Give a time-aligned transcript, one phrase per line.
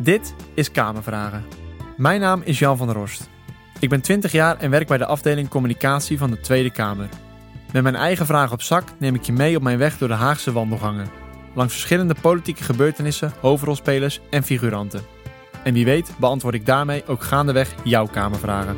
[0.00, 1.44] Dit is Kamervragen.
[1.96, 3.28] Mijn naam is Jan van der Horst.
[3.80, 7.08] Ik ben 20 jaar en werk bij de afdeling communicatie van de Tweede Kamer.
[7.72, 10.14] Met mijn eigen vragen op zak neem ik je mee op mijn weg door de
[10.14, 11.08] Haagse wandelgangen.
[11.54, 15.02] Langs verschillende politieke gebeurtenissen, hoofdrolspelers en figuranten.
[15.64, 18.76] En wie weet beantwoord ik daarmee ook gaandeweg jouw Kamervragen.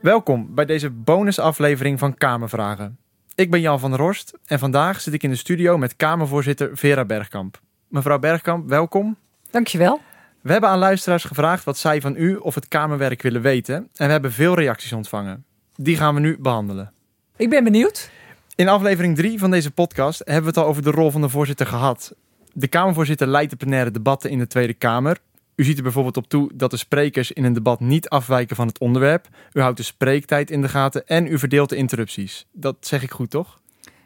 [0.00, 3.03] Welkom bij deze bonusaflevering van Kamervragen.
[3.36, 6.76] Ik ben Jan van der Horst en vandaag zit ik in de studio met Kamervoorzitter
[6.76, 7.60] Vera Bergkamp.
[7.88, 9.16] Mevrouw Bergkamp, welkom.
[9.50, 10.00] Dankjewel.
[10.40, 14.06] We hebben aan luisteraars gevraagd wat zij van u of het Kamerwerk willen weten en
[14.06, 15.44] we hebben veel reacties ontvangen.
[15.74, 16.92] Die gaan we nu behandelen.
[17.36, 18.10] Ik ben benieuwd.
[18.54, 21.28] In aflevering 3 van deze podcast hebben we het al over de rol van de
[21.28, 22.14] voorzitter gehad.
[22.52, 25.18] De Kamervoorzitter leidt de plenaire debatten in de Tweede Kamer.
[25.56, 28.66] U ziet er bijvoorbeeld op toe dat de sprekers in een debat niet afwijken van
[28.66, 29.28] het onderwerp.
[29.52, 32.46] U houdt de spreektijd in de gaten en u verdeelt de interrupties.
[32.52, 33.58] Dat zeg ik goed, toch?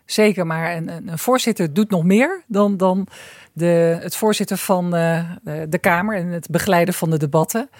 [0.05, 3.07] Zeker, maar een, een voorzitter doet nog meer dan, dan
[3.53, 5.31] de, het voorzitter van uh,
[5.69, 7.71] de Kamer en het begeleiden van de debatten.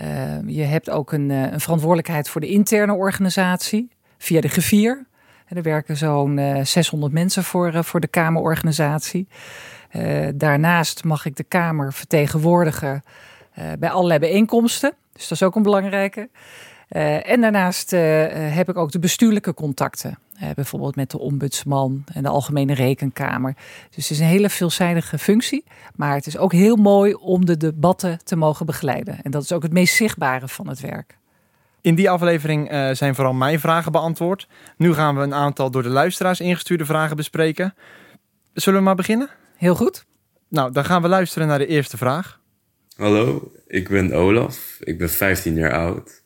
[0.00, 0.06] Uh,
[0.46, 5.06] je hebt ook een, uh, een, verantwoordelijkheid voor de interne organisatie via de G4.
[5.46, 9.28] Er werken zo'n 600 mensen voor, voor de Kamerorganisatie.
[9.96, 13.04] Uh, daarnaast mag ik de Kamer vertegenwoordigen
[13.58, 14.92] uh, bij allerlei bijeenkomsten.
[15.12, 16.28] Dus dat is ook een belangrijke.
[16.90, 20.18] Uh, en daarnaast heb ik ook de bestuurlijke contacten.
[20.54, 23.54] bijvoorbeeld met de ombudsman en de Algemene Rekenkamer.
[23.90, 25.64] Dus het is een hele veelzijdige functie.
[25.94, 29.18] Maar het is ook heel mooi om de debatten te mogen begeleiden.
[29.22, 31.16] En dat is ook het meest zichtbare van het werk.
[31.80, 34.48] In die aflevering zijn vooral mijn vragen beantwoord.
[34.76, 37.74] Nu gaan we een aantal door de luisteraars ingestuurde vragen bespreken.
[38.52, 39.28] Zullen we maar beginnen?
[39.56, 40.06] Heel goed.
[40.48, 42.40] Nou, dan gaan we luisteren naar de eerste vraag.
[42.96, 44.78] Hallo, ik ben Olaf.
[44.80, 46.22] Ik ben 15 jaar oud.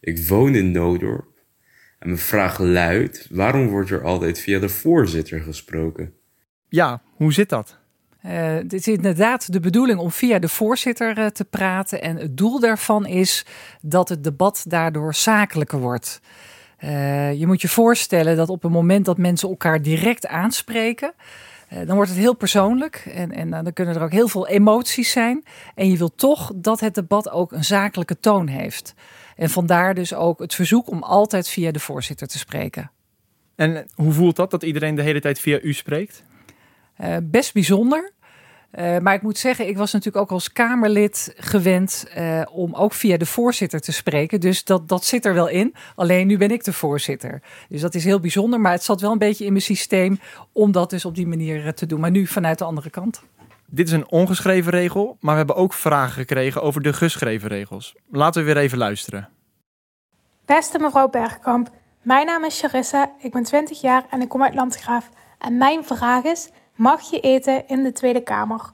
[0.00, 1.26] Ik woon in Noodorp.
[1.98, 6.14] En mijn vraag luidt: waarom wordt er altijd via de voorzitter gesproken?
[6.68, 7.78] Ja, hoe zit dat?
[8.26, 12.02] Uh, het is inderdaad de bedoeling om via de voorzitter uh, te praten.
[12.02, 13.46] En het doel daarvan is
[13.80, 16.20] dat het debat daardoor zakelijker wordt.
[16.84, 21.22] Uh, je moet je voorstellen dat op het moment dat mensen elkaar direct aanspreken, uh,
[21.86, 25.44] dan wordt het heel persoonlijk en, en dan kunnen er ook heel veel emoties zijn.
[25.74, 28.94] En je wilt toch dat het debat ook een zakelijke toon heeft.
[29.36, 32.90] En vandaar dus ook het verzoek om altijd via de voorzitter te spreken.
[33.54, 36.24] En hoe voelt dat, dat iedereen de hele tijd via u spreekt?
[37.00, 38.12] Uh, best bijzonder.
[38.78, 42.92] Uh, maar ik moet zeggen, ik was natuurlijk ook als Kamerlid gewend uh, om ook
[42.92, 44.40] via de voorzitter te spreken.
[44.40, 45.74] Dus dat, dat zit er wel in.
[45.94, 47.42] Alleen nu ben ik de voorzitter.
[47.68, 48.60] Dus dat is heel bijzonder.
[48.60, 50.20] Maar het zat wel een beetje in mijn systeem
[50.52, 52.00] om dat dus op die manier uh, te doen.
[52.00, 53.22] Maar nu vanuit de andere kant.
[53.66, 57.94] Dit is een ongeschreven regel, maar we hebben ook vragen gekregen over de geschreven regels.
[58.10, 59.28] Laten we weer even luisteren.
[60.44, 61.70] Beste mevrouw Bergkamp,
[62.02, 65.08] mijn naam is Charissa, ik ben 20 jaar en ik kom uit Landgraaf.
[65.38, 68.72] En mijn vraag is, mag je eten in de Tweede Kamer?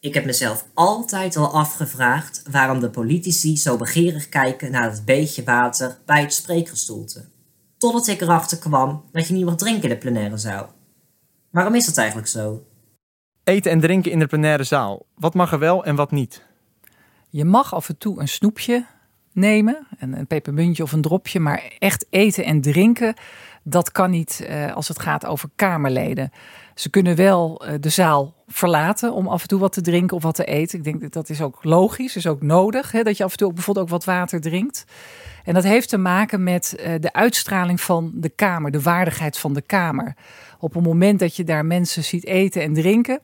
[0.00, 5.44] Ik heb mezelf altijd al afgevraagd waarom de politici zo begeerig kijken naar het beetje
[5.44, 7.24] water bij het spreekgestoelte.
[7.78, 10.72] Totdat ik erachter kwam dat je niet mag drinken in de plenaire zaal.
[11.50, 12.66] Waarom is dat eigenlijk zo?
[13.44, 15.06] Eten en drinken in de plenaire zaal.
[15.14, 16.44] Wat mag er wel en wat niet?
[17.28, 18.86] Je mag af en toe een snoepje
[19.32, 23.14] nemen, een pepermuntje of een dropje, maar echt eten en drinken,
[23.64, 26.32] dat kan niet uh, als het gaat over Kamerleden.
[26.74, 30.22] Ze kunnen wel uh, de zaal verlaten om af en toe wat te drinken of
[30.22, 30.78] wat te eten.
[30.78, 33.36] Ik denk dat dat is ook logisch, is ook nodig, hè, dat je af en
[33.36, 34.84] toe ook bijvoorbeeld ook wat water drinkt.
[35.44, 39.52] En dat heeft te maken met uh, de uitstraling van de Kamer, de waardigheid van
[39.52, 40.16] de Kamer.
[40.58, 43.20] Op het moment dat je daar mensen ziet eten en drinken,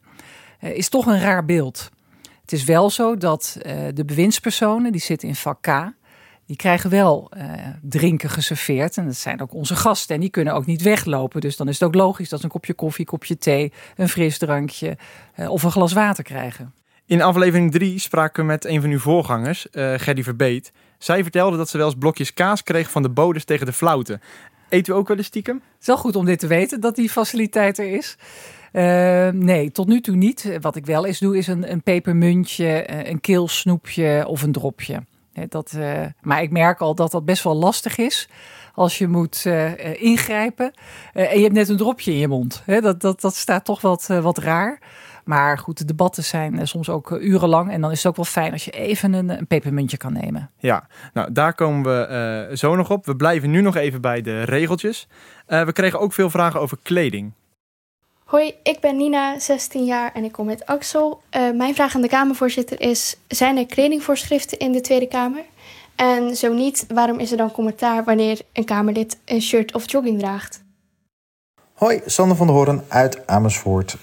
[0.60, 1.90] is toch een raar beeld.
[2.40, 3.56] Het is wel zo dat
[3.94, 5.92] de bewindspersonen, die zitten in vak K,
[6.50, 7.52] die krijgen wel uh,
[7.82, 8.96] drinken geserveerd.
[8.96, 10.14] En dat zijn ook onze gasten.
[10.14, 11.40] En die kunnen ook niet weglopen.
[11.40, 14.96] Dus dan is het ook logisch dat ze een kopje koffie, kopje thee, een frisdrankje
[15.36, 16.72] uh, of een glas water krijgen.
[17.06, 20.72] In aflevering 3 spraken we met een van uw voorgangers, uh, Gerdy Verbeet.
[20.98, 24.20] Zij vertelde dat ze wel eens blokjes kaas kreeg van de bodes tegen de flauten.
[24.68, 25.56] Eet u ook wel eens stiekem?
[25.56, 28.16] Het is wel goed om dit te weten, dat die faciliteit er is.
[28.72, 30.58] Uh, nee, tot nu toe niet.
[30.60, 35.02] Wat ik wel eens doe, is een, een pepermuntje, een keelsnoepje of een dropje.
[35.48, 38.28] Dat, uh, maar ik merk al dat dat best wel lastig is
[38.74, 40.72] als je moet uh, ingrijpen.
[41.14, 42.62] Uh, en je hebt net een dropje in je mond.
[42.64, 42.80] Hè?
[42.80, 44.78] Dat, dat, dat staat toch wat, wat raar.
[45.24, 47.70] Maar goed, de debatten zijn soms ook urenlang.
[47.70, 50.50] En dan is het ook wel fijn als je even een, een pepermuntje kan nemen.
[50.58, 53.06] Ja, nou daar komen we zo nog op.
[53.06, 55.08] We blijven nu nog even bij de regeltjes.
[55.46, 57.32] we kregen ook veel vragen over kleding.
[58.30, 61.22] Hoi, ik ben Nina, 16 jaar en ik kom met Axel.
[61.36, 65.44] Uh, mijn vraag aan de Kamervoorzitter is: zijn er kledingvoorschriften in de Tweede Kamer?
[65.96, 70.18] En zo niet, waarom is er dan commentaar wanneer een Kamerlid een shirt of jogging
[70.18, 70.62] draagt?
[71.74, 73.96] Hoi, Sander van der Hoorn uit Amersfoort.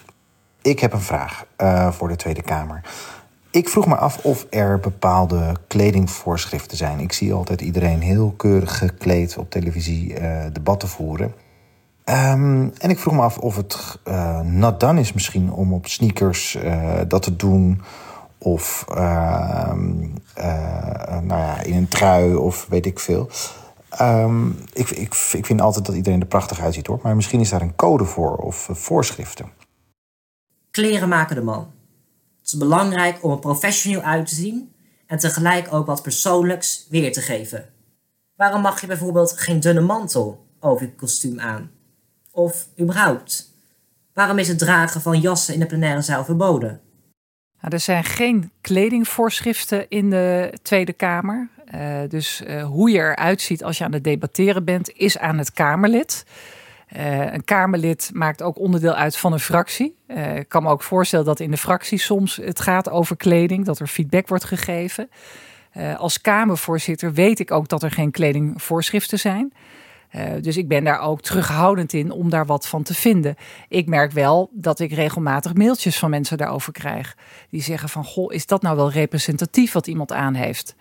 [0.61, 2.81] Ik heb een vraag uh, voor de Tweede Kamer.
[3.51, 6.99] Ik vroeg me af of er bepaalde kledingvoorschriften zijn.
[6.99, 11.33] Ik zie altijd iedereen heel keurig gekleed op televisie uh, debatten voeren.
[12.09, 15.87] Um, en ik vroeg me af of het uh, nat dan is misschien om op
[15.87, 16.57] sneakers
[17.07, 17.81] dat te doen.
[18.37, 20.21] Of nou
[21.27, 23.29] ja, in een trui of weet ik veel.
[24.01, 26.99] Um, ik, ik, ik vind altijd dat iedereen er prachtig uitziet hoor.
[27.03, 29.51] Maar misschien is daar een code voor of voorschriften.
[30.71, 31.71] Kleren maken de man.
[32.37, 34.71] Het is belangrijk om er professioneel uit te zien
[35.07, 37.69] en tegelijk ook wat persoonlijks weer te geven.
[38.35, 41.71] Waarom mag je bijvoorbeeld geen dunne mantel over je kostuum aan?
[42.37, 43.53] Of überhaupt?
[44.13, 46.81] Waarom is het dragen van jassen in de plenaire zaal verboden?
[47.61, 51.49] Nou, er zijn geen kledingvoorschriften in de Tweede Kamer.
[51.75, 55.37] Uh, dus uh, hoe je eruit ziet als je aan het debatteren bent, is aan
[55.37, 56.25] het Kamerlid.
[56.95, 59.95] Uh, een Kamerlid maakt ook onderdeel uit van een fractie.
[60.35, 63.79] ik kan me ook voorstellen dat in de fractie soms het gaat over kleding, dat
[63.79, 65.09] er feedback wordt gegeven.
[65.97, 69.53] als Kamervoorzitter weet ik ook dat er geen kledingvoorschriften zijn.
[70.15, 73.35] Uh, dus ik ben daar ook terughoudend in om daar wat van te vinden.
[73.67, 77.17] Ik merk wel dat ik regelmatig mailtjes van mensen daarover krijg.
[77.49, 80.75] Die zeggen van, goh, is dat nou wel representatief wat iemand aan heeft?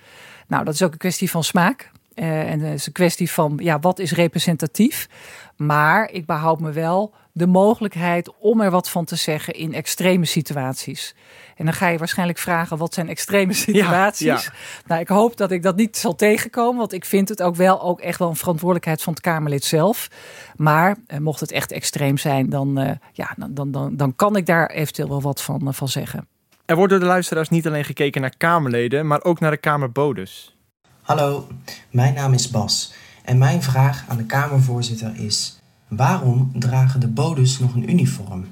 [0.47, 1.91] Nou, dat is ook een kwestie van smaak.
[2.15, 5.09] Uh, en het is een kwestie van, ja, wat is representatief?
[5.57, 10.25] Maar ik behoud me wel de mogelijkheid om er wat van te zeggen in extreme
[10.25, 11.15] situaties.
[11.57, 14.45] En dan ga je waarschijnlijk vragen, wat zijn extreme situaties?
[14.45, 14.53] Ja,
[14.87, 17.83] Nou, ik hoop dat ik dat niet zal tegenkomen, want ik vind het ook wel
[17.83, 20.09] ook echt wel een verantwoordelijkheid van het Kamerlid zelf.
[20.57, 24.37] Maar eh, mocht het echt extreem zijn, dan, uh, ja, dan, dan, dan, dan kan
[24.37, 26.29] ik daar eventueel wel wat van, uh, van zeggen.
[26.65, 30.57] Er wordt door de luisteraars niet alleen gekeken naar Kamerleden, maar ook naar de Kamerbodes.
[31.03, 31.47] Hallo,
[31.91, 32.95] mijn naam is Bas
[33.25, 38.45] en mijn vraag aan de Kamervoorzitter is: waarom dragen de bodes nog een uniform?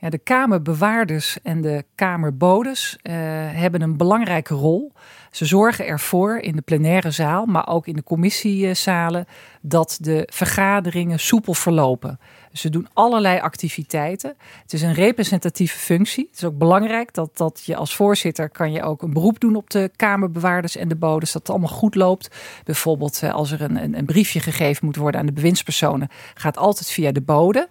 [0.00, 3.12] Ja, de Kamerbewaarders en de Kamerbodes uh,
[3.52, 4.92] hebben een belangrijke rol.
[5.30, 9.26] Ze zorgen ervoor in de plenaire zaal, maar ook in de commissiezalen,
[9.60, 12.18] dat de vergaderingen soepel verlopen.
[12.52, 14.36] Ze doen allerlei activiteiten.
[14.62, 16.26] Het is een representatieve functie.
[16.30, 19.56] Het is ook belangrijk dat, dat je als voorzitter kan je ook een beroep doen
[19.56, 21.32] op de Kamerbewaarders en de bodes.
[21.32, 22.36] Dat het allemaal goed loopt.
[22.64, 26.56] Bijvoorbeeld eh, als er een, een, een briefje gegeven moet worden aan de bewindspersonen, gaat
[26.56, 27.68] altijd via de bode.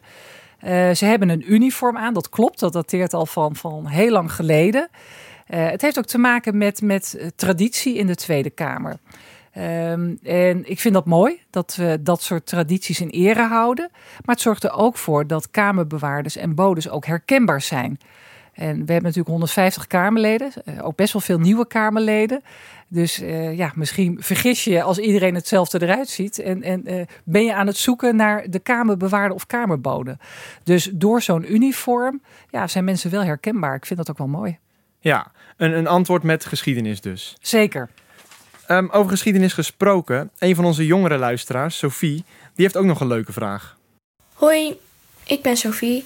[0.64, 2.60] Uh, ze hebben een uniform aan, dat klopt.
[2.60, 4.90] Dat dateert al van, van heel lang geleden.
[5.48, 8.98] Uh, het heeft ook te maken met, met traditie in de Tweede Kamer.
[9.58, 13.90] Um, en ik vind dat mooi dat we dat soort tradities in ere houden.
[13.92, 18.00] Maar het zorgt er ook voor dat Kamerbewaarders en bodes ook herkenbaar zijn.
[18.60, 22.44] En we hebben natuurlijk 150 Kamerleden, uh, ook best wel veel nieuwe Kamerleden.
[22.88, 26.40] Dus uh, ja, misschien vergis je als iedereen hetzelfde eruit ziet.
[26.40, 30.18] En, en uh, ben je aan het zoeken naar de Kamerbewaarder of Kamerbode.
[30.64, 33.76] Dus door zo'n uniform ja, zijn mensen wel herkenbaar.
[33.76, 34.58] Ik vind dat ook wel mooi.
[35.00, 37.38] Ja, een, een antwoord met geschiedenis dus.
[37.42, 37.90] Zeker.
[38.68, 42.24] Um, over geschiedenis gesproken, een van onze jongere luisteraars, Sophie,
[42.56, 43.78] die heeft ook nog een leuke vraag.
[44.34, 44.80] Hoi,
[45.26, 46.06] ik ben Sophie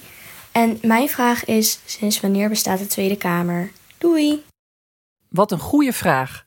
[0.54, 3.70] en mijn vraag is: sinds wanneer bestaat de Tweede Kamer?
[3.98, 4.44] Doei.
[5.28, 6.44] Wat een goede vraag.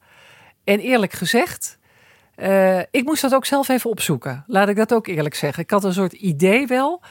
[0.64, 1.78] En eerlijk gezegd,
[2.36, 4.44] uh, ik moest dat ook zelf even opzoeken.
[4.48, 5.64] Laat ik dat ook eerlijk zeggen.
[5.64, 7.02] Ik had een soort idee wel.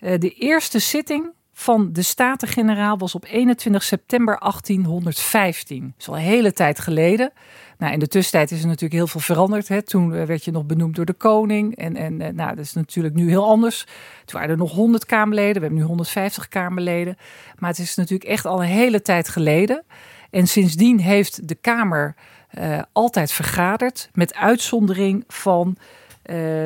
[0.00, 5.82] Uh, de eerste zitting van de Staten-Generaal was op 21 september 1815.
[5.82, 7.32] Dat is al een hele tijd geleden.
[7.80, 9.68] Nou, in de tussentijd is er natuurlijk heel veel veranderd.
[9.68, 9.82] Hè.
[9.82, 11.76] Toen eh, werd je nog benoemd door de koning.
[11.76, 13.84] En, en eh, nou, dat is natuurlijk nu heel anders.
[14.24, 15.54] Toen waren er nog 100 Kamerleden.
[15.54, 17.16] We hebben nu 150 Kamerleden.
[17.58, 19.84] Maar het is natuurlijk echt al een hele tijd geleden.
[20.30, 22.14] En sindsdien heeft de Kamer
[22.58, 24.10] uh, altijd vergaderd.
[24.12, 25.76] Met uitzondering van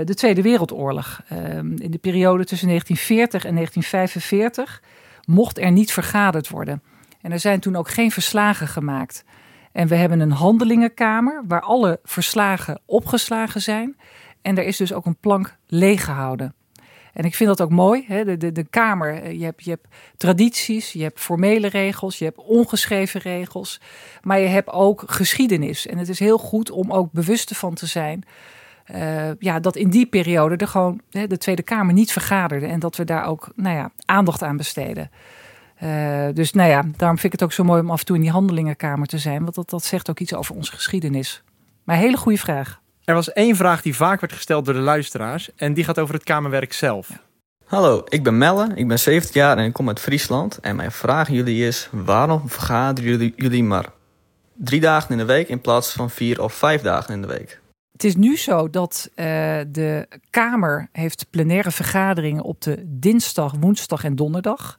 [0.04, 1.23] de Tweede Wereldoorlog.
[1.33, 4.83] Uh, in de periode tussen 1940 en 1945
[5.25, 6.83] mocht er niet vergaderd worden.
[7.21, 9.25] En er zijn toen ook geen verslagen gemaakt.
[9.75, 13.97] En we hebben een handelingenkamer waar alle verslagen opgeslagen zijn.
[14.43, 16.54] En er is dus ook een plank leeggehouden.
[17.12, 18.04] En ik vind dat ook mooi.
[18.09, 18.25] Hè?
[18.25, 22.25] De, de, de Kamer, eh, je hebt, je hebt tradities, je hebt formele regels, je
[22.25, 23.81] hebt ongeschreven regels.
[24.23, 25.87] Maar je hebt ook geschiedenis.
[25.87, 28.25] En het is heel goed om ook bewust van te zijn.
[28.95, 32.66] Uh, ja, dat in die periode er gewoon hè, de Tweede Kamer niet vergaderde.
[32.66, 35.11] En dat we daar ook nou ja, aandacht aan besteden.
[35.83, 38.16] Uh, dus nou ja, daarom vind ik het ook zo mooi om af en toe
[38.16, 39.43] in die handelingenkamer te zijn.
[39.43, 41.43] Want dat, dat zegt ook iets over onze geschiedenis.
[41.85, 42.81] Maar een hele goede vraag.
[43.04, 45.50] Er was één vraag die vaak werd gesteld door de luisteraars.
[45.57, 47.09] En die gaat over het Kamerwerk zelf.
[47.09, 47.21] Ja.
[47.64, 50.59] Hallo, ik ben Melle, ik ben 70 jaar en ik kom uit Friesland.
[50.59, 53.87] En mijn vraag aan jullie is, waarom vergaderen jullie, jullie maar
[54.54, 57.61] drie dagen in de week in plaats van vier of vijf dagen in de week?
[57.93, 59.25] Het is nu zo dat uh,
[59.69, 64.78] de Kamer heeft plenaire vergaderingen op de dinsdag, woensdag en donderdag.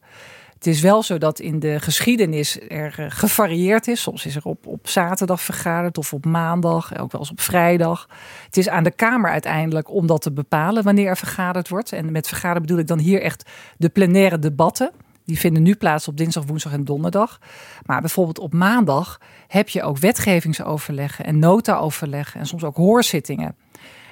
[0.56, 4.02] Het is wel zo dat in de geschiedenis er uh, gevarieerd is.
[4.02, 8.10] Soms is er op, op zaterdag vergaderd of op maandag, ook wel eens op vrijdag.
[8.46, 11.92] Het is aan de Kamer uiteindelijk om dat te bepalen wanneer er vergaderd wordt.
[11.92, 14.92] En met vergaderen bedoel ik dan hier echt de plenaire debatten.
[15.26, 17.40] Die vinden nu plaats op dinsdag, woensdag en donderdag.
[17.86, 23.56] Maar bijvoorbeeld op maandag heb je ook wetgevingsoverleggen en nota-overleggen en soms ook hoorzittingen.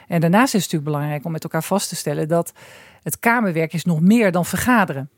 [0.07, 2.53] En daarnaast is het natuurlijk belangrijk om met elkaar vast te stellen dat
[3.03, 5.09] het Kamerwerk is nog meer dan vergaderen.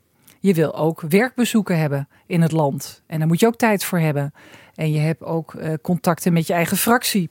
[0.46, 3.02] Je wil ook werkbezoeken hebben in het land.
[3.06, 4.34] En daar moet je ook tijd voor hebben.
[4.74, 7.30] En je hebt ook uh, contacten met je eigen fractie.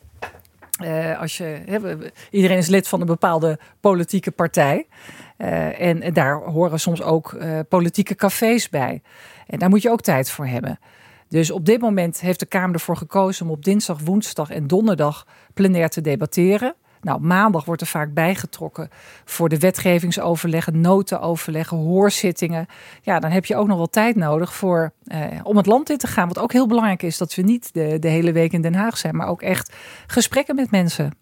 [0.83, 4.87] Uh, als je, iedereen is lid van een bepaalde politieke partij.
[5.37, 7.37] Uh, en, daar horen soms ook
[7.69, 9.01] politieke cafés bij.
[9.47, 10.79] En daar moet je ook tijd voor hebben.
[11.29, 15.27] Dus op dit moment heeft de Kamer ervoor gekozen om op dinsdag, woensdag en donderdag
[15.53, 16.75] plenair te debatteren.
[17.05, 18.89] Nou, maandag wordt er vaak bijgetrokken
[19.25, 22.65] voor de wetgevingsoverleggen, notenoverleggen, hoorzittingen.
[23.01, 25.97] Ja, dan heb je ook nog wel tijd nodig voor, eh, om het land in
[25.97, 26.27] te gaan.
[26.27, 29.15] Wat ook heel belangrijk is, dat we niet de, hele week in Den Haag zijn,
[29.15, 29.75] maar ook echt
[30.07, 31.17] gesprekken met mensen.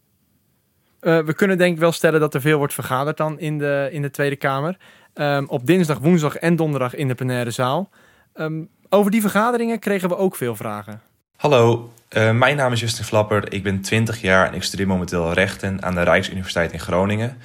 [1.02, 3.90] Uh, we kunnen denk ik wel stellen dat er veel wordt vergaderd dan in de,
[3.92, 4.78] in de Tweede Kamer.
[5.14, 7.90] Um, op dinsdag, woensdag en donderdag in de plenaire zaal.
[8.36, 11.02] Um, over die vergaderingen kregen we ook veel vragen.
[11.44, 13.54] Hallo, uh, mijn naam is Justin Flapper.
[13.54, 17.38] Ik ben 20 jaar en ik studeer momenteel rechten aan de Rijksuniversiteit in Groningen.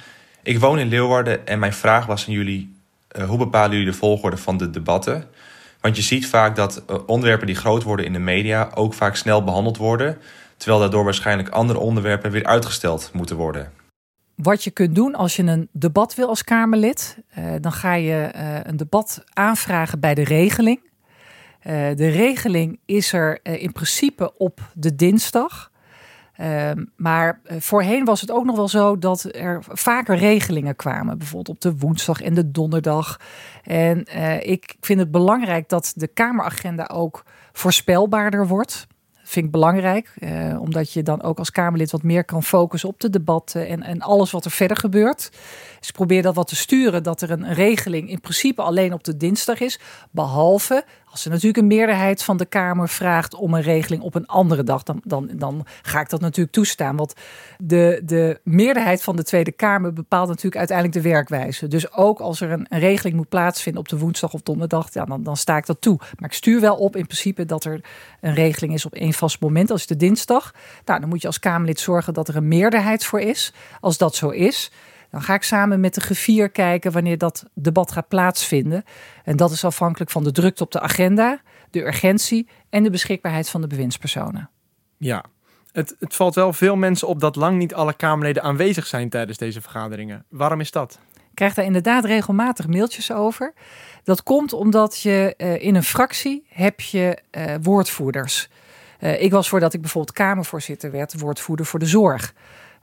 [0.43, 2.75] Ik woon in Leeuwarden en mijn vraag was aan jullie:
[3.17, 5.25] uh, hoe bepalen jullie de volgorde van de debatten?
[5.81, 9.15] Want je ziet vaak dat uh, onderwerpen die groot worden in de media ook vaak
[9.15, 10.17] snel behandeld worden,
[10.57, 13.71] terwijl daardoor waarschijnlijk andere onderwerpen weer uitgesteld moeten worden.
[14.35, 17.17] Wat je kunt doen als je een debat wil als Kamerlid,
[17.61, 18.29] dan ga je
[18.63, 20.88] een debat aanvragen bij de regeling.
[21.59, 25.71] Uh, de regeling is er uh, in principe op de dinsdag.
[26.39, 31.17] Uh, maar voorheen was het ook nog wel zo dat er vaker regelingen kwamen.
[31.17, 33.19] Bijvoorbeeld op de woensdag en de donderdag.
[33.63, 34.05] En
[34.49, 38.87] ik vind het belangrijk dat de Kameragenda ook voorspelbaarder wordt
[39.23, 40.13] vind ik belangrijk.
[40.59, 44.01] Omdat je dan ook als Kamerlid wat meer kan focussen op de debatten en, en
[44.01, 45.31] alles wat er verder gebeurt.
[45.79, 49.17] Dus probeer dat wat te sturen, dat er een regeling in principe alleen op de
[49.17, 49.79] dinsdag is.
[50.11, 54.25] Behalve als er natuurlijk een meerderheid van de Kamer vraagt om een regeling op een
[54.25, 56.95] andere dag, dan, dan, dan ga ik dat natuurlijk toestaan.
[56.95, 57.13] Want
[57.57, 61.67] de, de meerderheid van de Tweede Kamer bepaalt natuurlijk uiteindelijk de werkwijze.
[61.67, 65.23] Dus ook als er een, regeling moet plaatsvinden op de woensdag of donderdag, ja, dan,
[65.23, 65.97] dan sta ik dat toe.
[65.97, 67.81] Maar ik stuur wel op in principe dat er
[68.21, 70.53] een regeling is op één vast moment, als de dinsdag.
[70.85, 73.53] Nou, dan moet je als Kamerlid zorgen dat er een meerderheid voor is.
[73.79, 74.71] Als dat zo is,
[75.11, 78.83] dan ga ik samen met de gevier kijken wanneer dat debat gaat plaatsvinden.
[79.23, 83.49] En dat is afhankelijk van de drukte op de agenda, de urgentie en de beschikbaarheid
[83.49, 84.49] van de bewindspersonen.
[84.97, 85.25] Ja,
[85.71, 89.37] het, het valt wel veel mensen op dat lang niet alle Kamerleden aanwezig zijn tijdens
[89.37, 90.25] deze vergaderingen.
[90.29, 90.99] Waarom is dat?
[91.13, 93.53] Ik krijg daar inderdaad regelmatig mailtjes over.
[94.03, 98.49] Dat komt omdat je uh, in een fractie heb je uh, woordvoerders.
[98.99, 102.33] Uh, ik was voordat ik bijvoorbeeld Kamervoorzitter werd, woordvoerder voor de zorg.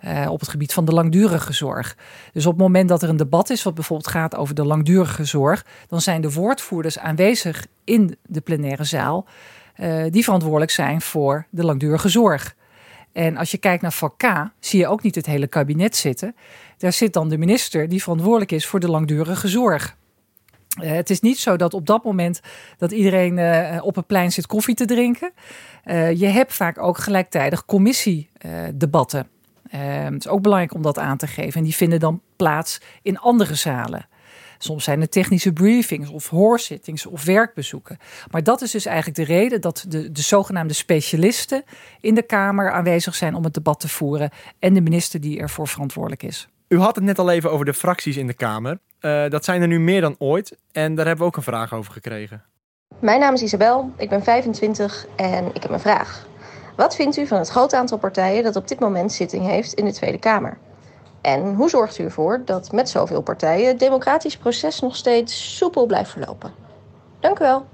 [0.05, 1.97] Uh, op het gebied van de langdurige zorg.
[2.33, 5.25] Dus op het moment dat er een debat is, wat bijvoorbeeld gaat over de langdurige
[5.25, 9.27] zorg, dan zijn de woordvoerders aanwezig in de plenaire zaal,
[9.77, 12.55] uh, die verantwoordelijk zijn voor de langdurige zorg.
[13.13, 14.23] En als je kijkt naar vak
[14.61, 16.37] zie je ook niet het hele kabinet zitten.
[16.79, 19.97] Daar zit dan de minister die verantwoordelijk is voor de langdurige zorg.
[20.83, 22.41] Uh, het is niet zo dat op dat moment
[22.79, 25.33] dat iedereen op het plein zit koffie te drinken.
[26.15, 29.29] Je hebt vaak ook gelijktijdig commissiedebatten.
[29.79, 31.59] Het is ook belangrijk om dat aan te geven.
[31.59, 34.09] En die vinden dan plaats in andere zalen.
[34.59, 37.99] Soms zijn het technische briefings of hoorzittings of werkbezoeken.
[38.31, 41.65] Maar dat is dus eigenlijk de reden dat de, de zogenaamde specialisten
[42.01, 44.31] in de Kamer aanwezig zijn om het debat te voeren.
[44.59, 46.49] En de minister die ervoor verantwoordelijk is.
[46.69, 48.79] U had het net al even over de fracties in de Kamer.
[49.01, 50.57] Uh, dat zijn er nu meer dan ooit.
[50.73, 52.43] En daar hebben we ook een vraag over gekregen.
[53.01, 56.27] Mijn naam is Isabel, ik ben 25 en ik heb een vraag.
[56.77, 59.85] Wat vindt u van het grote aantal partijen dat op dit moment zitting heeft in
[59.85, 60.59] de Tweede Kamer?
[61.21, 65.87] En hoe zorgt u ervoor dat met zoveel partijen het democratisch proces nog steeds soepel
[65.87, 66.53] blijft verlopen?
[67.21, 67.67] Dank u wel.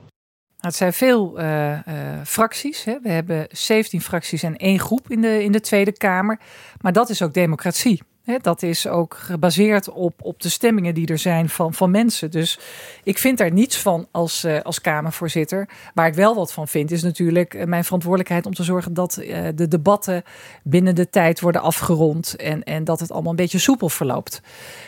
[0.61, 1.79] Het zijn veel uh, uh,
[2.25, 2.85] fracties.
[2.85, 3.01] Hè.
[3.01, 6.41] We hebben 17 fracties en één groep in de, in de Tweede Kamer.
[6.81, 8.03] Maar dat is ook democratie.
[8.25, 12.31] Dat is ook gebaseerd op, op de stemmingen die er zijn van, van mensen.
[12.31, 12.59] Dus
[13.03, 15.69] ik vind daar niets van als, uh, als Kamervoorzitter.
[15.95, 19.49] Waar ik wel wat van vind, is natuurlijk mijn verantwoordelijkheid om te zorgen dat uh,
[19.55, 20.23] de debatten
[20.63, 22.37] binnen de tijd worden afgerond.
[22.37, 24.41] En, en dat het allemaal een beetje soepel verloopt.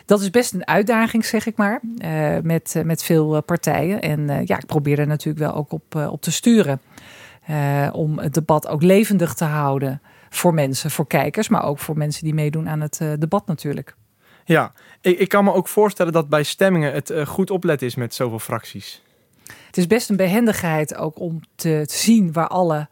[0.06, 1.80] Dat is best een uitdaging, zeg ik maar,
[2.42, 4.00] met, met veel partijen.
[4.00, 6.80] En ja, ik probeer er natuurlijk wel ook op, op te sturen.
[7.92, 10.00] om het debat ook levendig te houden
[10.36, 13.96] voor mensen, voor kijkers, maar ook voor mensen die meedoen aan het debat natuurlijk.
[14.44, 18.14] Ja, ik, ik, kan me ook voorstellen dat bij stemmingen het goed opletten is met
[18.14, 19.02] zoveel fracties.
[19.66, 22.88] Het is best een behendigheid ook om te, te zien waar alle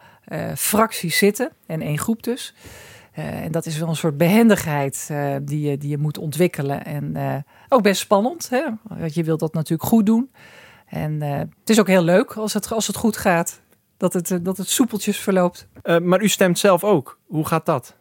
[0.57, 2.55] fracties zitten en één groep dus.
[3.19, 5.11] Uh, en dat is wel een soort behendigheid
[5.43, 6.85] die, je, die je moet ontwikkelen.
[6.85, 8.49] En ook best spannend.
[8.49, 8.63] Hè?
[8.83, 10.31] Want je wilt dat natuurlijk goed doen.
[10.87, 13.62] En het is ook heel leuk als het, als het goed gaat.
[14.03, 15.67] Dat het, dat het soepeltjes verloopt.
[16.03, 17.19] maar u stemt zelf ook.
[17.27, 17.95] Hoe gaat dat?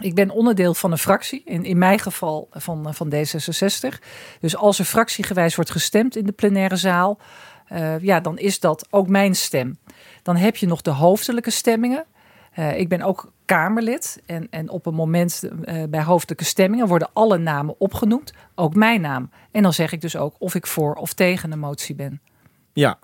[0.00, 3.98] Ik ben onderdeel van een fractie, in, in mijn geval van, van D66.
[4.40, 7.18] Dus als er fractiegewijs wordt gestemd in de plenaire zaal,
[8.00, 9.78] ja, dan is dat ook mijn stem.
[10.22, 12.04] Dan heb je nog de hoofdelijke stemmingen.
[12.58, 14.22] Uh, ik ben ook Kamerlid.
[14.26, 18.32] En, en op een moment uh, bij hoofdelijke stemmingen worden alle namen opgenoemd.
[18.54, 19.30] Ook mijn naam.
[19.50, 22.20] En dan zeg ik dus ook of ik voor of tegen een motie ben.
[22.72, 22.98] Ja,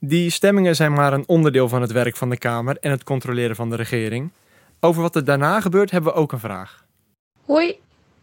[0.00, 3.56] die stemmingen zijn maar een onderdeel van het werk van de Kamer en het controleren
[3.56, 4.30] van de regering.
[4.80, 6.84] Over wat er daarna gebeurt hebben we ook een vraag.
[7.44, 7.78] Hoi,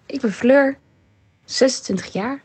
[0.05, 0.77] ik ben Fleur,
[1.45, 2.41] 26 jaar.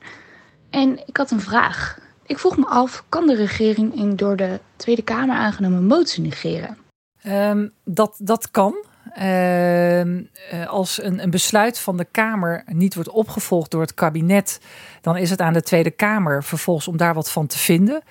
[0.71, 1.99] En ik had een vraag.
[2.27, 6.79] Ik vroeg me af, kan de regering een door de Tweede Kamer aangenomen motie negeren?
[7.27, 8.75] Um, dat, dat kan.
[9.19, 10.03] Uh,
[10.67, 14.61] als een, een, besluit van de Kamer niet wordt opgevolgd door het kabinet,
[15.01, 18.03] dan is het aan de Tweede Kamer vervolgens om daar wat van te vinden.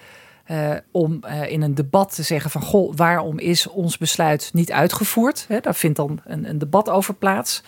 [0.48, 4.72] Uh, om uh, in een debat te zeggen van goh, waarom is ons besluit niet
[4.72, 5.48] uitgevoerd?
[5.62, 7.64] Daar vindt dan een, een debat over plaats.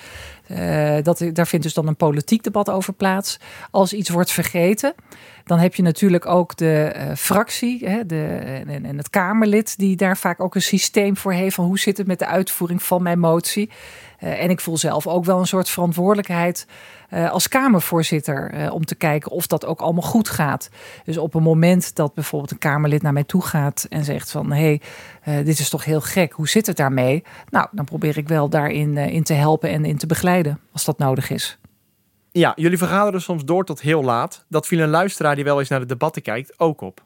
[0.52, 3.40] Uh, dat, daar vindt dus dan een politiek debat over plaats.
[3.72, 4.94] Als iets wordt vergeten,
[5.44, 8.26] dan heb je natuurlijk ook de uh, fractie hè, de,
[8.68, 11.98] en, en, het Kamerlid, die daar vaak ook een systeem voor heeft van hoe zit
[11.98, 13.70] het met de uitvoering van mijn motie.
[14.20, 16.68] Uh, en ik voel zelf ook wel een soort verantwoordelijkheid
[17.14, 20.70] uh, als Kamervoorzitter om te kijken of dat ook allemaal goed gaat.
[21.04, 24.52] Dus op een moment dat bijvoorbeeld een Kamerlid naar mij toe gaat en zegt van
[24.52, 24.80] hé,
[25.22, 27.24] hey, dit is toch heel gek, hoe zit het daarmee?
[27.50, 30.98] Nou, dan probeer ik wel daarin in te helpen en in te begeleiden als dat
[30.98, 31.58] nodig is.
[32.36, 34.46] Ja, jullie vergaderen soms door tot heel laat.
[34.50, 37.02] Dat viel een luisteraar die wel eens naar de debatten kijkt ook op.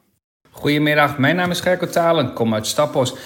[0.50, 3.12] Goedemiddag, mijn naam is Gerko Talen, ik kom uit Stappos.
[3.12, 3.18] Uh,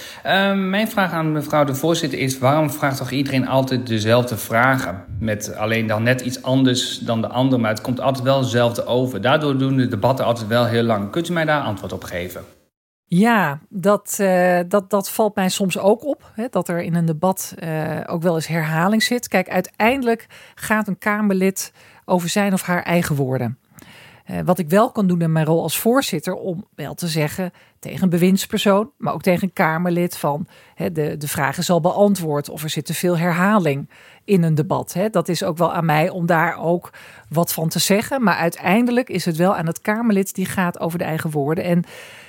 [0.54, 5.04] mijn vraag aan mevrouw de voorzitter is: waarom vraagt toch iedereen altijd dezelfde vragen?
[5.18, 8.84] Met alleen dan net iets anders dan de ander, maar het komt altijd wel hetzelfde
[8.84, 9.20] over.
[9.20, 11.10] Daardoor doen de debatten altijd wel heel lang.
[11.10, 12.44] Kunt u mij daar antwoord op geven?
[13.14, 16.30] Ja, dat, uh, dat, dat valt mij soms ook op.
[16.34, 19.28] Hè, dat er in een debat uh, ook wel eens herhaling zit.
[19.28, 21.72] Kijk, uiteindelijk gaat een Kamerlid
[22.04, 23.58] over zijn of haar eigen woorden.
[24.30, 27.52] Uh, wat ik wel kan doen in mijn rol als voorzitter, om wel te zeggen
[27.78, 32.48] tegen een bewindspersoon, maar ook tegen een Kamerlid van de, de vraag is al beantwoord
[32.48, 33.88] of er zit te veel herhaling
[34.24, 34.96] in een debat.
[35.10, 36.90] Dat is ook wel aan mij om daar ook
[37.28, 38.22] wat van te zeggen.
[38.22, 41.64] Maar uiteindelijk is het wel aan het Kamerlid die gaat over de eigen woorden.
[41.64, 41.84] En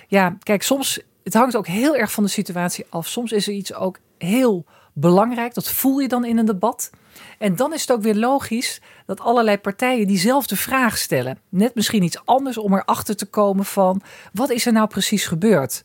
[0.07, 3.07] ja, kijk, soms, het hangt ook heel erg van de situatie af.
[3.07, 5.53] Soms is er iets ook heel belangrijk.
[5.53, 6.89] Dat voel je dan in een debat.
[7.37, 11.37] En dan is het ook weer logisch dat allerlei partijen diezelfde vraag stellen.
[11.49, 14.01] Net misschien iets anders om erachter te komen van
[14.33, 15.83] wat is er nou precies gebeurd.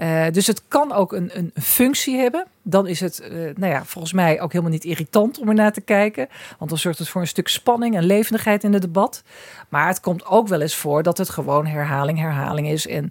[0.00, 2.46] Uh, dus het kan ook een, een functie hebben.
[2.62, 5.72] Dan is het, uh, nou ja, volgens mij ook helemaal niet irritant om er naar
[5.72, 6.28] te kijken.
[6.58, 9.22] Want dan zorgt het voor een stuk spanning en levendigheid in het debat.
[9.68, 12.86] Maar het komt ook wel eens voor dat het gewoon herhaling, herhaling is.
[12.86, 13.10] En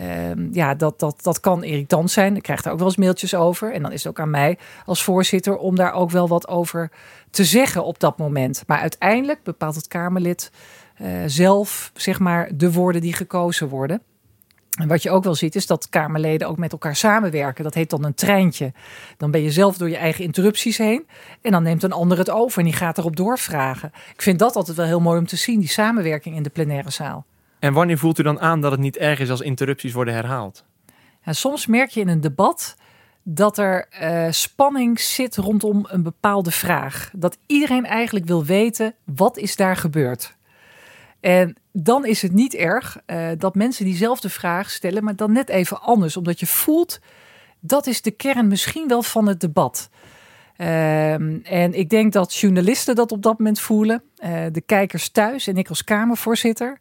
[0.00, 2.36] uh, ja, dat, dat, dat kan irritant zijn.
[2.36, 3.72] Ik krijg daar ook wel eens mailtjes over.
[3.72, 6.90] En dan is het ook aan mij als voorzitter om daar ook wel wat over
[7.30, 8.62] te zeggen op dat moment.
[8.66, 10.50] Maar uiteindelijk bepaalt het Kamerlid
[11.00, 14.02] uh, zelf, zeg maar, de woorden die gekozen worden.
[14.78, 17.64] En wat je ook wel ziet is dat Kamerleden ook met elkaar samenwerken.
[17.64, 18.72] Dat heet dan een treintje.
[19.16, 21.06] Dan ben je zelf door je eigen interrupties heen.
[21.42, 23.92] En dan neemt een ander het over en die gaat erop doorvragen.
[24.14, 26.90] Ik vind dat altijd wel heel mooi om te zien, die samenwerking in de plenaire
[26.90, 27.24] zaal.
[27.58, 30.64] En wanneer voelt u dan aan dat het niet erg is als interrupties worden herhaald?
[31.24, 32.76] Soms merk je in een debat
[33.22, 37.10] dat er uh, spanning zit rondom een bepaalde vraag.
[37.12, 40.34] Dat iedereen eigenlijk wil weten, wat is daar gebeurd?
[41.20, 45.48] En dan is het niet erg uh, dat mensen diezelfde vraag stellen, maar dan net
[45.48, 46.16] even anders.
[46.16, 46.98] Omdat je voelt,
[47.60, 49.90] dat is de kern misschien wel van het debat.
[50.56, 51.12] Uh,
[51.52, 54.02] en ik denk dat journalisten dat op dat moment voelen.
[54.24, 56.78] Uh, de kijkers thuis en ik als Kamervoorzitter.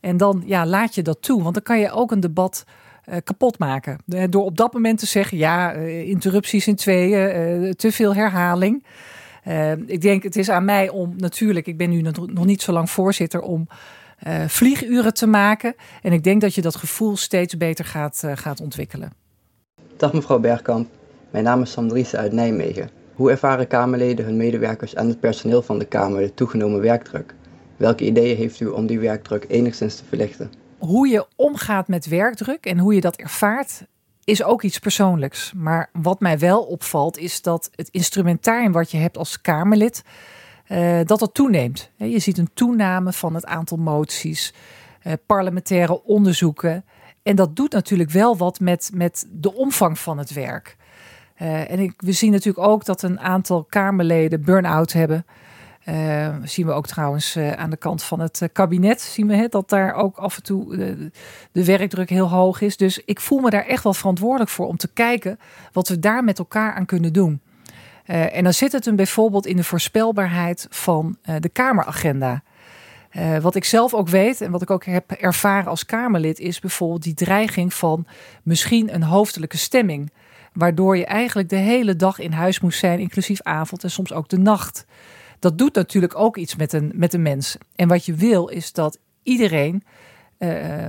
[0.00, 1.42] En dan ja, laat je dat toe.
[1.42, 2.64] Want dan kan je ook een debat
[3.08, 3.98] uh, kapot maken.
[4.30, 8.84] door op dat moment te zeggen, ja, interrupties in tweeën, te veel herhaling.
[9.48, 12.72] Uh, ik denk, het is aan mij om natuurlijk, ik ben nu nog niet zo
[12.72, 13.68] lang voorzitter, om
[14.26, 15.74] uh, vlieguren te maken.
[16.02, 19.12] En ik denk dat je dat gevoel steeds beter gaat, uh, gaat ontwikkelen.
[19.96, 20.88] Dag mevrouw Bergkamp,
[21.30, 22.90] mijn naam is Sandrice uit Nijmegen.
[23.14, 27.34] Hoe ervaren Kamerleden, hun medewerkers en het personeel van de Kamer de toegenomen werkdruk?
[27.76, 30.50] Welke ideeën heeft u om die werkdruk enigszins te verlichten?
[30.78, 33.86] Hoe je omgaat met werkdruk en hoe je dat ervaart,
[34.24, 35.52] is ook iets persoonlijks.
[35.56, 40.02] Maar wat mij wel opvalt is dat het instrumentarium wat je hebt als Kamerlid,
[40.68, 41.90] uh, dat dat toeneemt.
[41.96, 44.54] Je ziet een toename van het aantal moties,
[45.06, 46.84] uh, parlementaire onderzoeken.
[47.22, 50.76] En dat doet natuurlijk wel wat met, met de omvang van het werk.
[51.42, 55.26] Uh, en ik, we zien natuurlijk ook dat een aantal Kamerleden burn-out hebben.
[55.88, 59.00] Uh, zien we ook trouwens aan de kant van het kabinet.
[59.00, 60.76] Zien we dat daar ook af en toe
[61.52, 62.76] de, werkdruk heel hoog is.
[62.76, 65.38] Dus ik voel me daar echt wel verantwoordelijk voor om te kijken
[65.72, 67.40] wat we daar met elkaar aan kunnen doen.
[68.06, 72.42] En dan zit het hem bijvoorbeeld in de voorspelbaarheid van de Kameragenda.
[73.12, 76.60] Uh, wat ik zelf ook weet en wat ik ook heb ervaren als Kamerlid, is
[76.60, 78.06] bijvoorbeeld die dreiging van
[78.42, 80.12] misschien een hoofdelijke stemming.
[80.52, 84.28] Waardoor je eigenlijk de hele dag in huis moest zijn, inclusief avond en soms ook
[84.28, 84.84] de nacht.
[85.38, 87.56] Dat doet natuurlijk ook iets met een, met een mens.
[87.74, 89.84] En wat je wil is dat iedereen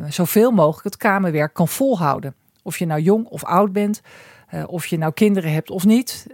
[0.10, 2.36] zoveel mogelijk het kamerwerk kan volhouden.
[2.64, 4.02] Of je nou jong of oud bent,
[4.54, 6.26] uh, of je nou kinderen hebt of niet.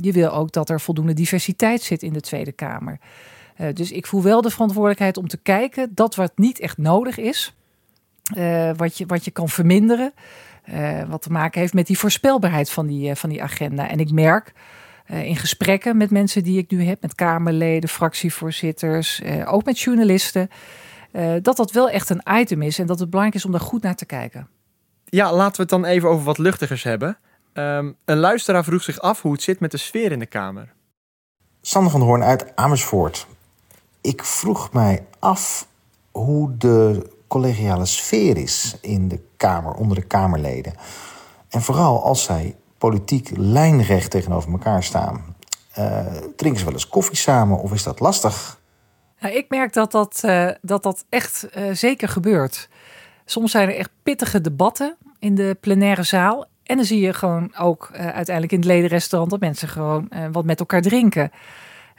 [0.00, 2.98] je wil ook dat er voldoende diversiteit zit in de Tweede Kamer.
[3.60, 7.18] Uh, dus ik voel wel de verantwoordelijkheid om te kijken dat wat niet echt nodig
[7.18, 7.54] is,
[8.36, 10.12] uh, wat, je, wat je kan verminderen,
[11.08, 13.88] wat te maken heeft met die voorspelbaarheid van die, van die agenda.
[13.88, 14.52] En ik merk
[15.06, 20.48] in gesprekken met mensen die ik nu heb, met Kamerleden, fractievoorzitters, ook met journalisten,
[21.42, 23.82] dat dat wel echt een item is en dat het belangrijk is om daar goed
[23.82, 24.48] naar te kijken.
[25.04, 27.18] Ja, laten we het dan even over wat luchtigers hebben.
[27.52, 30.72] Um, een luisteraar vroeg zich af hoe het zit met de sfeer in de Kamer.
[31.60, 33.26] Sander van Hoorn uit Amersfoort
[34.00, 35.66] ik vroeg mij af
[36.10, 40.74] hoe de collegiale sfeer is in de Kamer, onder de Kamerleden.
[41.48, 45.36] En vooral als zij politiek lijnrecht tegenover elkaar staan.
[45.78, 48.60] Uh, drinken ze wel eens koffie samen of is dat lastig?
[49.20, 52.68] Nou, ik merk dat dat, uh, dat, dat echt uh, zeker gebeurt.
[53.24, 56.46] Soms zijn er echt pittige debatten in de plenaire zaal.
[56.70, 60.60] En dan zie je gewoon ook uiteindelijk in het ledenrestaurant dat mensen gewoon wat met
[60.60, 61.30] elkaar drinken.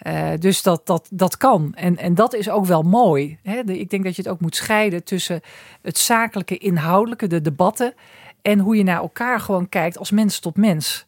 [0.08, 1.72] Uh, dus dat, dat, dat kan.
[1.76, 3.38] En, en dat is ook wel mooi.
[3.44, 3.60] Hè?
[3.60, 5.42] Ik denk dat je het ook moet scheiden tussen
[5.82, 7.94] het zakelijke, inhoudelijke, de debatten.
[8.42, 11.06] En hoe je naar elkaar gewoon kijkt als mens tot mens.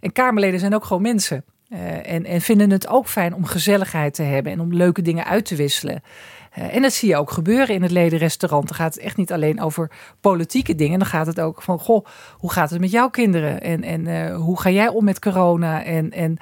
[0.00, 1.44] En Kamerleden zijn ook gewoon mensen.
[2.02, 5.44] En, en vinden het ook fijn om gezelligheid te hebben en om leuke dingen uit
[5.44, 6.02] te wisselen.
[6.58, 8.68] Uh, en dat zie je ook gebeuren in het ledenrestaurant.
[8.68, 9.90] Dan gaat het echt niet alleen over
[10.20, 10.98] politieke dingen.
[10.98, 13.60] Dan gaat het ook van, goh, hoe gaat het met jouw kinderen?
[13.60, 15.84] En, en hoe ga jij om met corona?
[15.84, 16.38] En, en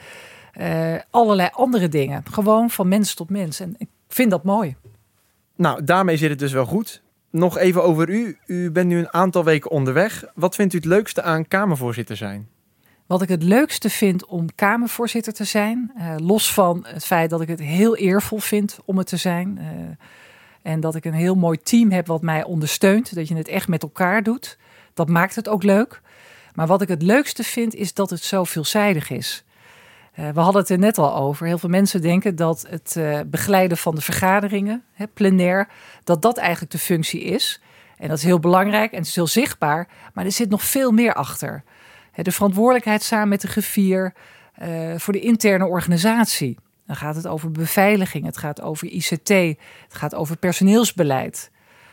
[0.61, 2.23] uh, allerlei andere dingen.
[2.31, 3.61] Gewoon van mens tot mens.
[3.61, 4.77] En ik vind dat mooi.
[5.57, 7.03] Nou, daarmee zit het dus wel goed.
[7.31, 8.39] Nog even over u.
[8.47, 10.25] U bent nu een aantal weken onderweg.
[10.35, 12.49] Wat vindt u het leukste aan Kamervoorzitter zijn?
[13.15, 17.41] Wat ik het leukste vind om Kamervoorzitter te zijn, uh, los van het feit dat
[17.41, 19.59] ik het heel eervol vind om het te zijn.
[19.61, 19.67] Uh,
[20.63, 23.15] en dat ik een heel mooi team heb wat mij ondersteunt.
[23.15, 24.59] Dat je het echt met elkaar doet.
[24.95, 26.01] Dat maakt het ook leuk.
[26.55, 29.45] Maar wat ik het leukste vind, is dat het zo veelzijdig is.
[30.19, 31.47] Uh, we hadden het er net al over.
[31.47, 32.99] Heel veel mensen denken dat het
[33.31, 35.69] begeleiden van de vergaderingen, hè, plenair,
[36.05, 37.61] dat dat eigenlijk de functie is.
[37.97, 40.91] En dat is heel belangrijk en het is heel zichtbaar, maar er zit nog veel
[40.91, 41.63] meer achter.
[42.23, 44.15] De verantwoordelijkheid samen met de gevier
[44.63, 46.59] uh, voor de interne organisatie.
[46.87, 51.51] Dan gaat het over beveiliging, het gaat over ICT, het gaat over personeelsbeleid.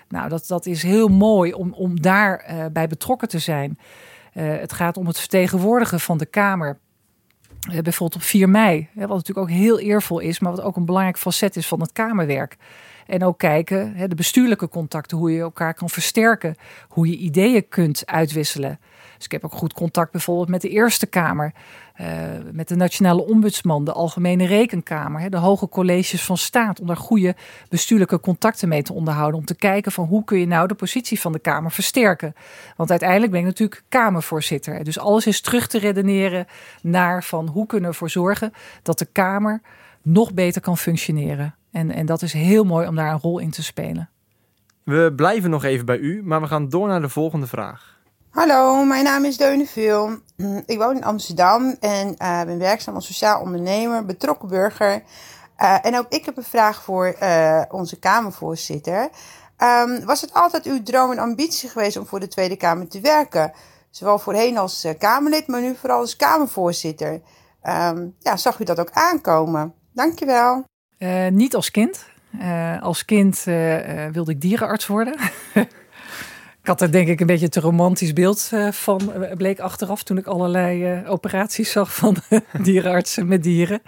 [0.07, 3.79] Nou, dat, dat is heel mooi om, om daarbij bij betrokken te zijn.
[4.33, 6.79] het gaat om het vertegenwoordigen van de Kamer
[7.69, 10.85] bijvoorbeeld op 4 mei, hè, wat natuurlijk ook heel eervol is, maar wat ook een
[10.85, 12.57] belangrijk facet is van het Kamerwerk.
[13.07, 16.55] En ook kijken, hè, de bestuurlijke contacten, hoe je elkaar kan versterken,
[16.87, 18.79] hoe je ideeën kunt uitwisselen.
[19.21, 21.53] Dus ik heb ook goed contact bijvoorbeeld met de Eerste Kamer,
[22.01, 22.07] uh,
[22.51, 26.97] met de Nationale Ombudsman, de Algemene Rekenkamer, hè, de hoge colleges van staat, om daar
[26.97, 27.35] goede
[27.69, 29.39] bestuurlijke contacten mee te onderhouden.
[29.39, 32.33] Om te kijken van hoe kun je nou de positie van de Kamer versterken.
[32.75, 34.83] Want uiteindelijk ben ik natuurlijk Kamervoorzitter.
[34.83, 36.47] Dus alles is terug te redeneren
[36.81, 38.53] naar van hoe kunnen we ervoor zorgen
[38.83, 39.61] dat de Kamer
[40.01, 41.55] nog beter kan functioneren.
[41.71, 44.09] En, en dat is heel mooi om daar een rol in te spelen.
[44.83, 47.99] We blijven nog even bij u, maar we gaan door naar de volgende vraag.
[48.31, 50.17] Hallo, mijn naam is Deune Veel.
[50.65, 55.03] Ik woon in Amsterdam en uh, ben werkzaam als sociaal ondernemer, betrokken burger.
[55.61, 59.09] Uh, en ook ik heb een vraag voor uh, onze Kamervoorzitter.
[59.57, 62.99] Um, was het altijd uw droom en ambitie geweest om voor de Tweede Kamer te
[62.99, 63.51] werken?
[63.89, 67.21] Zowel voorheen als Kamerlid, maar nu vooral als Kamervoorzitter.
[67.63, 69.73] Um, ja, zag u dat ook aankomen?
[69.93, 70.63] Dankjewel.
[71.29, 72.05] niet als kind.
[72.81, 73.43] als kind
[74.11, 75.15] wilde ik dierenarts worden.
[76.61, 80.03] Ik had er denk ik een beetje te romantisch beeld uh, van, uh, bleek achteraf
[80.03, 82.15] toen ik allerlei uh, operaties zag van
[82.63, 83.81] dierenartsen met dieren.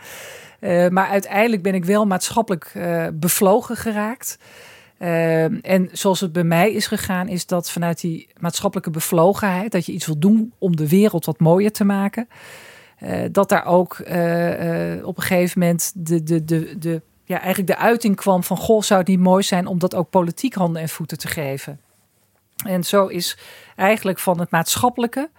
[0.89, 2.71] maar uiteindelijk ben ik wel maatschappelijk
[3.13, 4.37] bevlogen geraakt.
[4.97, 9.91] En zoals het bij mij is gegaan, is dat vanuit die maatschappelijke bevlogenheid, dat je
[9.91, 12.27] iets wil doen om de wereld wat mooier te maken,
[13.03, 17.39] eh, dat daar ook eh, eh, op een gegeven moment de, de, de, de, ja,
[17.39, 20.53] eigenlijk de uiting kwam van: Goh, zou het niet mooi zijn om dat ook politiek
[20.53, 21.79] handen en voeten te geven?
[22.63, 23.37] En zo is
[23.75, 25.29] eigenlijk van het maatschappelijke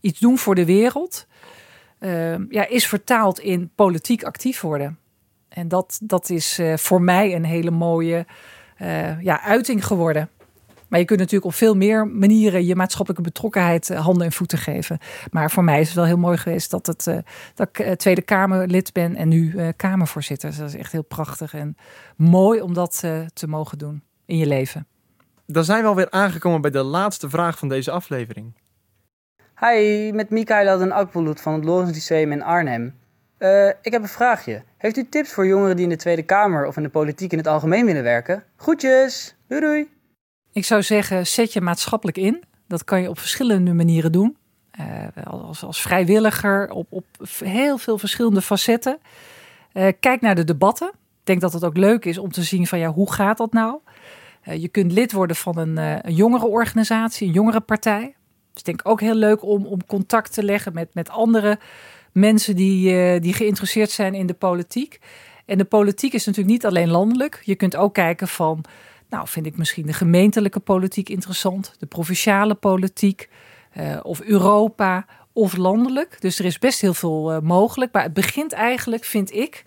[0.00, 1.26] iets doen voor de wereld,
[1.98, 4.98] ehm, ja, is vertaald in politiek actief worden.
[5.48, 8.26] En dat, dat is voor mij een hele mooie
[8.82, 10.28] uh, ja, uiting geworden.
[10.88, 14.58] Maar je kunt natuurlijk op veel meer manieren je maatschappelijke betrokkenheid eh, handen en voeten
[14.58, 14.98] geven.
[15.30, 17.04] Maar voor mij is het wel heel mooi geweest dat, het,
[17.54, 20.48] dat ik Tweede Kamerlid ben en nu Kamervoorzitter.
[20.48, 21.76] Dus dat is echt heel prachtig en
[22.16, 22.98] mooi om dat
[23.32, 24.86] te mogen doen in je leven.
[25.46, 28.52] Dan zijn we alweer aangekomen bij de laatste vraag van deze aflevering.
[29.60, 32.98] Hi, met Mikael en Akpoeloet van het Lorens Lyceum in Arnhem.
[33.38, 34.62] Uh, ik heb een vraagje.
[34.76, 37.38] Heeft u tips voor jongeren die in de Tweede Kamer of in de politiek in
[37.38, 38.44] het algemeen willen werken?
[38.56, 39.36] Groetjes!
[39.48, 39.90] Doei doei!
[40.52, 42.42] Ik zou zeggen, zet je maatschappelijk in.
[42.68, 44.36] Dat kan je op verschillende manieren doen.
[44.80, 47.04] Uh, als, als vrijwilliger, op, op
[47.38, 48.98] heel veel verschillende facetten.
[49.72, 50.88] Uh, kijk naar de debatten.
[50.88, 53.52] Ik denk dat het ook leuk is om te zien van ja, hoe gaat dat
[53.52, 53.78] nou?
[54.52, 58.14] Je kunt lid worden van een, een jongerenorganisatie, een jongerenpartij.
[58.52, 61.58] Dus ik denk ook heel leuk om, om contact te leggen met, met andere
[62.12, 64.98] mensen die, uh, die geïnteresseerd zijn in de politiek.
[65.46, 67.40] En de politiek is natuurlijk niet alleen landelijk.
[67.44, 68.64] Je kunt ook kijken van,
[69.08, 73.28] nou vind ik misschien de gemeentelijke politiek interessant, de provinciale politiek
[74.02, 76.20] of Europa of landelijk.
[76.20, 77.92] Dus er is best heel veel mogelijk.
[77.92, 79.64] Maar het begint eigenlijk, vind ik,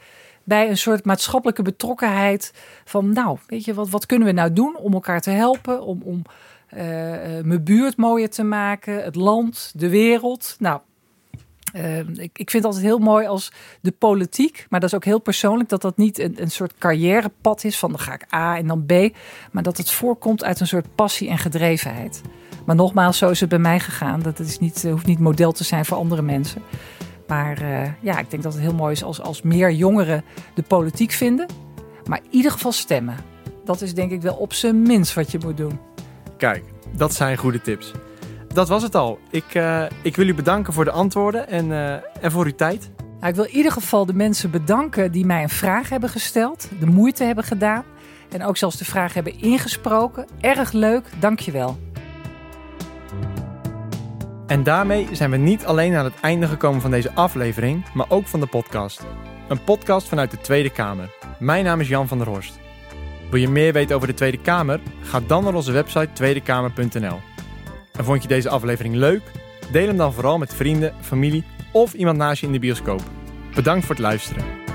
[0.48, 2.54] bij een soort maatschappelijke betrokkenheid
[2.86, 6.02] van, nou, weet je, wat, wat kunnen we nou doen om elkaar te helpen, om,
[6.04, 6.22] om
[6.74, 6.82] uh,
[7.44, 10.56] mijn buurt mooier te maken, het land, de wereld.
[10.60, 10.80] Nou,
[11.76, 15.06] uh, ik, ik vind het altijd heel mooi als de politiek, maar dat is ook
[15.06, 18.58] heel persoonlijk, dat dat niet een, een soort carrièrepad is van dan ga ik A
[18.58, 18.92] en dan B,
[19.52, 22.22] maar dat het voorkomt uit een soort passie en gedrevenheid.
[22.66, 24.22] Maar nogmaals, zo is het bij mij gegaan.
[24.22, 26.62] Dat is niet, hoeft niet model te zijn voor andere mensen.
[27.28, 30.64] Maar uh, ja, ik denk dat het heel mooi is als, als meer jongeren de
[30.64, 31.48] politiek vinden,
[32.06, 33.16] maar in ieder geval stemmen.
[33.66, 35.80] Dat is denk ik wel op zijn minst wat je moet doen.
[36.38, 36.64] Kijk,
[36.96, 37.94] dat zijn goede tips
[38.58, 39.20] dat was het al.
[39.30, 42.92] Ik, uh, ik wil u bedanken voor de antwoorden en, uh, en voor uw tijd.
[43.20, 46.70] Nou, ik wil in ieder geval de mensen bedanken die mij een vraag hebben gesteld,
[46.80, 47.84] de moeite hebben gedaan
[48.30, 50.26] en ook zelfs de vraag hebben ingesproken.
[50.42, 51.78] Erg leuk, dankjewel.
[54.48, 58.28] En daarmee zijn we niet alleen aan het einde gekomen van deze aflevering, maar ook
[58.28, 59.06] van de podcast.
[59.48, 61.10] Een podcast vanuit de Tweede Kamer.
[61.40, 62.60] Mijn naam is Jan van der Horst.
[63.30, 64.80] Wil je meer weten over de Tweede Kamer?
[65.02, 67.20] Ga dan naar onze website tweedekamer.nl.
[67.92, 69.22] En vond je deze aflevering leuk?
[69.72, 73.02] Deel hem dan vooral met vrienden, familie of iemand naast je in de bioscoop.
[73.56, 74.67] Bedankt voor het luisteren.